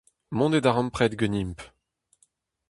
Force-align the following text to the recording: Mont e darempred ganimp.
Mont 0.37 0.55
e 0.57 0.59
darempred 0.65 1.13
ganimp. 1.19 1.59